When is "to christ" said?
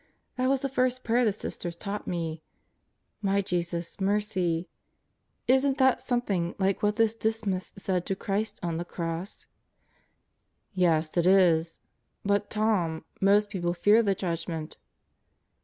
8.07-8.59